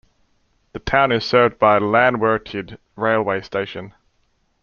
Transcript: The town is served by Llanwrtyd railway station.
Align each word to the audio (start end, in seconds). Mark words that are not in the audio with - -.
The 0.73 0.79
town 0.79 1.11
is 1.11 1.23
served 1.23 1.59
by 1.59 1.77
Llanwrtyd 1.77 2.79
railway 2.95 3.41
station. 3.41 3.93